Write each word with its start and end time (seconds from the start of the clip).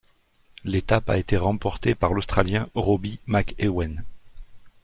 L'étape 0.63 1.11
a 1.11 1.19
été 1.19 1.37
remportée 1.37 1.93
par 1.93 2.13
l'australien 2.15 2.67
Robbie 2.73 3.19
McEwen. 3.27 4.03